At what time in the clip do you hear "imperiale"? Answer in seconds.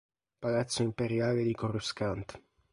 0.81-1.43